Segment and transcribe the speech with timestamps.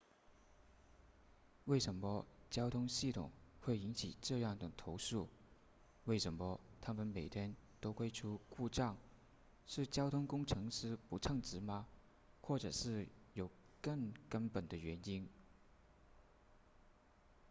[1.65, 5.29] 为什么交通系统会引起这样的投诉
[6.05, 8.97] 为什么它们每天都会出故障
[9.67, 11.85] 是交通工程师不称职吗
[12.41, 15.27] 或者是有更根本的原因